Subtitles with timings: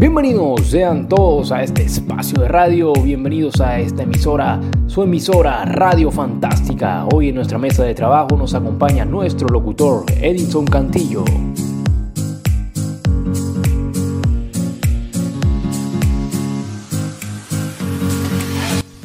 [0.00, 6.10] Bienvenidos sean todos a este espacio de radio, bienvenidos a esta emisora, su emisora Radio
[6.10, 7.04] Fantástica.
[7.12, 11.22] Hoy en nuestra mesa de trabajo nos acompaña nuestro locutor Edinson Cantillo.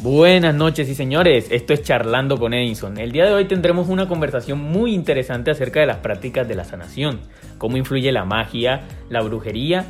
[0.02, 2.96] Buenas noches y señores, esto es Charlando con Edinson.
[2.96, 6.64] El día de hoy tendremos una conversación muy interesante acerca de las prácticas de la
[6.64, 7.20] sanación,
[7.58, 9.84] cómo influye la magia, la brujería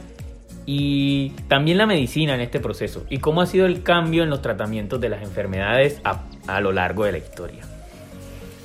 [0.67, 4.43] y también la medicina en este proceso y cómo ha sido el cambio en los
[4.43, 7.63] tratamientos de las enfermedades a, lo largo de la historia.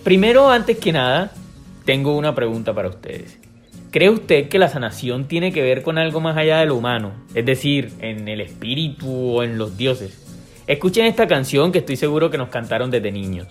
[0.03, 1.31] Primero, antes que nada,
[1.85, 3.37] tengo una pregunta para ustedes.
[3.91, 7.11] ¿Cree usted que la sanación tiene que ver con algo más allá de lo humano?
[7.35, 10.17] Es decir, en el espíritu o en los dioses.
[10.65, 13.47] Escuchen esta canción que estoy seguro que nos cantaron desde niños.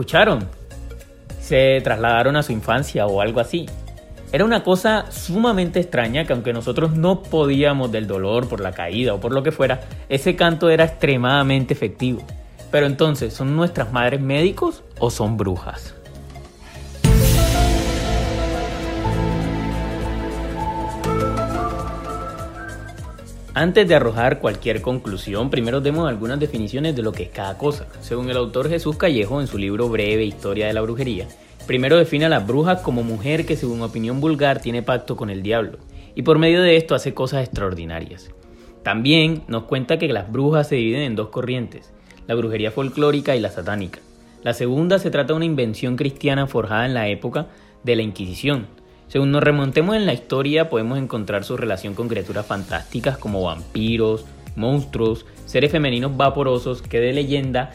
[0.00, 0.48] Escucharon?
[1.40, 3.66] Se trasladaron a su infancia o algo así.
[4.32, 9.12] Era una cosa sumamente extraña que aunque nosotros no podíamos del dolor por la caída
[9.12, 12.22] o por lo que fuera, ese canto era extremadamente efectivo.
[12.70, 15.94] Pero entonces, ¿son nuestras madres médicos o son brujas?
[23.52, 27.88] Antes de arrojar cualquier conclusión, primero demos algunas definiciones de lo que es cada cosa.
[28.00, 31.26] Según el autor Jesús Callejo en su libro Breve Historia de la Brujería,
[31.66, 35.42] primero define a las brujas como mujer que según opinión vulgar tiene pacto con el
[35.42, 35.78] diablo,
[36.14, 38.30] y por medio de esto hace cosas extraordinarias.
[38.84, 41.92] También nos cuenta que las brujas se dividen en dos corrientes,
[42.28, 43.98] la brujería folclórica y la satánica.
[44.44, 47.48] La segunda se trata de una invención cristiana forjada en la época
[47.82, 48.68] de la Inquisición,
[49.10, 54.24] según nos remontemos en la historia, podemos encontrar su relación con criaturas fantásticas como vampiros,
[54.54, 57.72] monstruos, seres femeninos vaporosos que de leyenda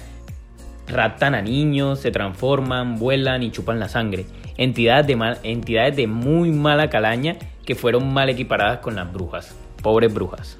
[0.87, 4.25] raptan a niños, se transforman, vuelan y chupan la sangre.
[4.55, 10.13] Entidades de, entidades de muy mala calaña que fueron mal equiparadas con las brujas, pobres
[10.13, 10.57] brujas.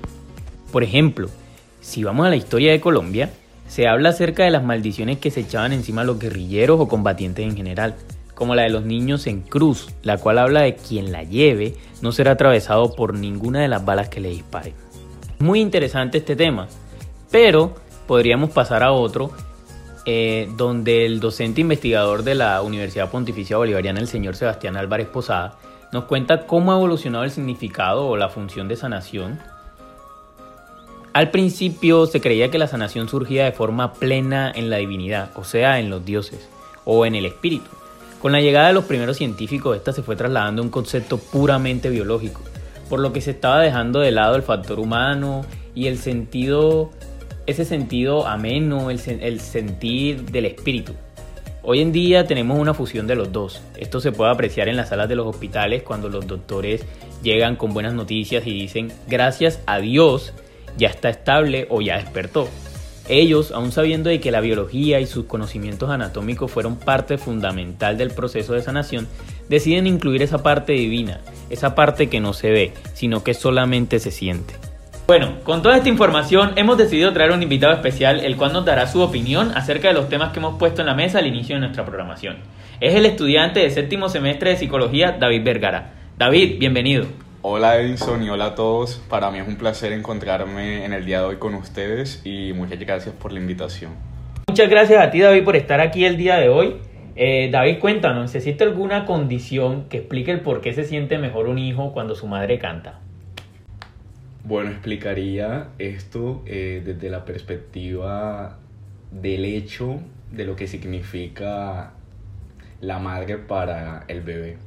[0.74, 1.30] Por ejemplo,
[1.80, 3.30] si vamos a la historia de Colombia,
[3.70, 7.46] se habla acerca de las maldiciones que se echaban encima a los guerrilleros o combatientes
[7.46, 7.96] en general
[8.36, 12.12] como la de los niños en cruz, la cual habla de quien la lleve no
[12.12, 14.74] será atravesado por ninguna de las balas que le disparen.
[15.40, 16.68] Muy interesante este tema,
[17.32, 17.74] pero
[18.08, 19.32] podríamos pasar a otro
[20.06, 25.58] eh, donde el docente investigador de la Universidad Pontificia Bolivariana, el señor Sebastián Álvarez Posada,
[25.92, 29.40] nos cuenta cómo ha evolucionado el significado o la función de sanación.
[31.14, 35.44] Al principio se creía que la sanación surgía de forma plena en la divinidad, o
[35.44, 36.50] sea, en los dioses,
[36.84, 37.70] o en el espíritu.
[38.26, 41.92] Con la llegada de los primeros científicos, esta se fue trasladando a un concepto puramente
[41.92, 42.42] biológico,
[42.90, 46.90] por lo que se estaba dejando de lado el factor humano y el sentido,
[47.46, 50.94] ese sentido ameno, el, el sentir del espíritu.
[51.62, 53.62] Hoy en día tenemos una fusión de los dos.
[53.78, 56.84] Esto se puede apreciar en las salas de los hospitales cuando los doctores
[57.22, 60.34] llegan con buenas noticias y dicen, gracias a Dios,
[60.78, 62.50] ya está estable o ya despertó.
[63.08, 68.12] Ellos, aún sabiendo de que la biología y sus conocimientos anatómicos fueron parte fundamental del
[68.12, 69.08] proceso de sanación,
[69.48, 71.20] deciden incluir esa parte divina,
[71.52, 74.56] esa parte que no se ve, sino que solamente se siente.
[75.06, 78.88] Bueno, con toda esta información hemos decidido traer un invitado especial, el cual nos dará
[78.88, 81.62] su opinión acerca de los temas que hemos puesto en la mesa al inicio de
[81.62, 82.38] nuestra programación.
[82.82, 85.94] Es el estudiante de séptimo semestre de psicología, David Vergara.
[86.18, 87.06] David, bienvenido.
[87.48, 88.96] Hola Edison y hola a todos.
[89.08, 92.80] Para mí es un placer encontrarme en el día de hoy con ustedes y muchas
[92.80, 93.92] gracias por la invitación.
[94.48, 96.78] Muchas gracias a ti David por estar aquí el día de hoy.
[97.16, 101.60] Eh, David, cuéntanos, ¿necesita alguna condición que explique el por qué se siente mejor un
[101.60, 103.02] hijo cuando su madre canta?
[104.44, 108.58] Bueno, explicaría esto eh, desde la perspectiva
[109.12, 110.00] del hecho
[110.32, 111.94] de lo que significa
[112.82, 114.65] la madre para el bebé.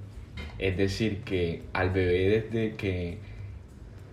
[0.58, 3.19] Es decir, que al bebé desde que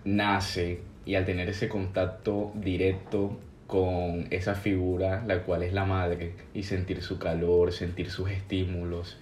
[0.03, 3.37] nace y al tener ese contacto directo
[3.67, 9.17] con esa figura, la cual es la madre, y sentir su calor, sentir sus estímulos,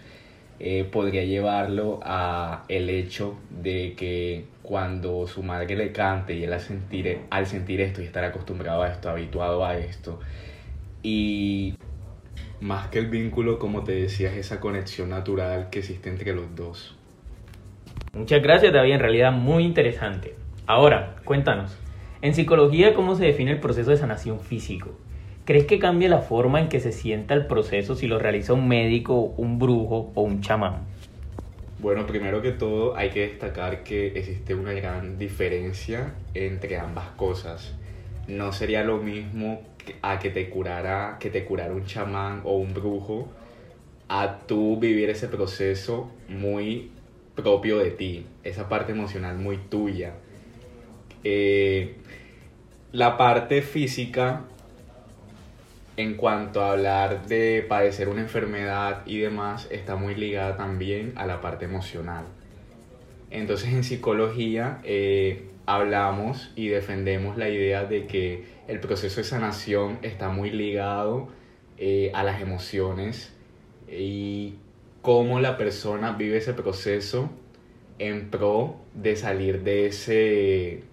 [0.59, 6.53] eh, podría llevarlo a el hecho de que cuando su madre le cante y él
[6.53, 10.19] al sentir, al sentir esto y estar acostumbrado a esto, habituado a esto,
[11.01, 11.75] y
[12.61, 16.95] más que el vínculo, como te decías, esa conexión natural que existe entre los dos.
[18.15, 20.36] Muchas gracias David, en realidad muy interesante.
[20.68, 21.75] Ahora, cuéntanos,
[22.21, 24.92] en psicología, ¿cómo se define el proceso de sanación físico?
[25.45, 28.68] ¿Crees que cambia la forma en que se sienta el proceso si lo realiza un
[28.68, 30.83] médico, un brujo o un chamán?
[31.80, 37.74] Bueno, primero que todo hay que destacar que existe una gran diferencia entre ambas cosas.
[38.27, 39.63] No sería lo mismo
[40.04, 43.27] a que te curara, que te curara un chamán o un brujo,
[44.07, 46.92] a tú vivir ese proceso muy
[47.35, 50.13] propio de ti, esa parte emocional muy tuya.
[51.24, 51.95] Eh,
[52.91, 54.41] la parte física,
[55.97, 61.25] en cuanto a hablar de padecer una enfermedad y demás, está muy ligada también a
[61.25, 62.25] la parte emocional.
[63.31, 69.97] Entonces en psicología eh, hablamos y defendemos la idea de que el proceso de sanación
[70.03, 71.29] está muy ligado
[71.79, 73.33] eh, a las emociones
[73.91, 74.56] y
[75.03, 77.29] cómo la persona vive ese proceso
[78.00, 80.83] en pro de salir de ese,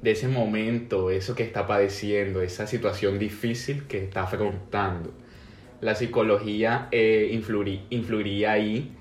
[0.00, 5.12] de ese momento, eso que está padeciendo, esa situación difícil que está afrontando.
[5.80, 7.28] La psicología eh,
[7.90, 8.92] influiría ahí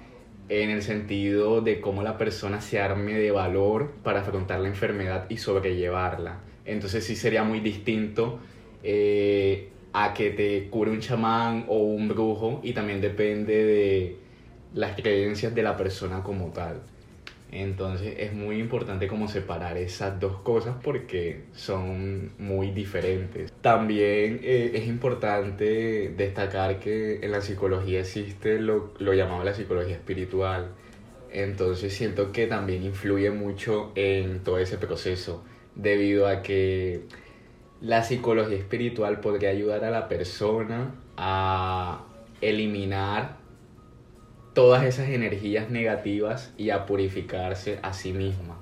[0.49, 5.27] en el sentido de cómo la persona se arme de valor para afrontar la enfermedad
[5.29, 6.39] y sobrellevarla.
[6.65, 8.39] Entonces sí sería muy distinto
[8.81, 14.28] eh, a que te cure un chamán o un brujo y también depende de
[14.73, 16.81] las creencias de la persona como tal.
[17.51, 23.51] Entonces es muy importante como separar esas dos cosas porque son muy diferentes.
[23.61, 29.95] También eh, es importante destacar que en la psicología existe lo, lo llamado la psicología
[29.95, 30.67] espiritual.
[31.31, 35.43] Entonces siento que también influye mucho en todo ese proceso
[35.75, 37.01] debido a que
[37.81, 42.05] la psicología espiritual podría ayudar a la persona a
[42.41, 43.38] eliminar
[44.59, 48.57] todas esas energías negativas y a purificarse a sí misma.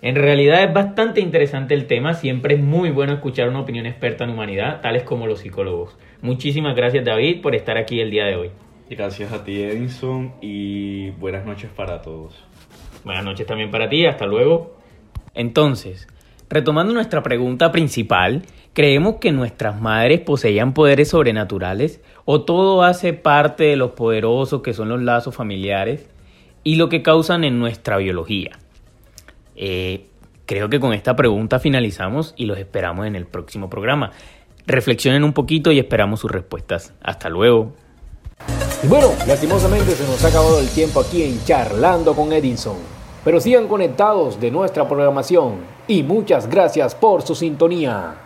[0.00, 4.24] En realidad es bastante interesante el tema, siempre es muy bueno escuchar una opinión experta
[4.24, 5.98] en humanidad, tales como los psicólogos.
[6.22, 8.50] Muchísimas gracias David por estar aquí el día de hoy.
[8.88, 12.42] Gracias a ti Edison y buenas noches para todos.
[13.04, 14.78] Buenas noches también para ti, hasta luego.
[15.34, 16.08] Entonces,
[16.48, 23.64] retomando nuestra pregunta principal, ¿creemos que nuestras madres poseían poderes sobrenaturales o todo hace parte
[23.64, 26.08] de los poderosos que son los lazos familiares
[26.62, 28.58] y lo que causan en nuestra biología?
[29.56, 30.06] Eh,
[30.46, 34.12] creo que con esta pregunta finalizamos y los esperamos en el próximo programa.
[34.66, 36.92] Reflexionen un poquito y esperamos sus respuestas.
[37.02, 37.72] Hasta luego.
[38.84, 42.76] bueno, lastimosamente se nos ha acabado el tiempo aquí en Charlando con Edinson.
[43.24, 45.56] Pero sigan conectados de nuestra programación
[45.86, 48.16] y muchas gracias por su sintonía.